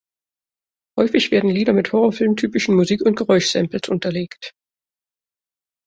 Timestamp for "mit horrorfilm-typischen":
1.73-2.75